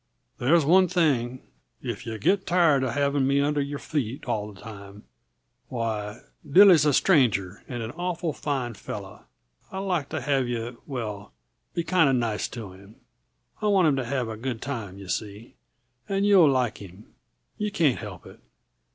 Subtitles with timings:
[0.39, 1.43] "There's one thing.
[1.83, 5.03] If yuh get tired uh having me under your feet all the time,
[5.67, 9.25] why Dilly's a stranger and an awful fine fellow;
[9.71, 11.33] I'd like to have you well,
[11.75, 12.95] be kinda nice to him.
[13.61, 15.53] I want him to have a good time, you see,
[16.09, 17.13] and you'll like him.
[17.59, 18.39] You can't help it.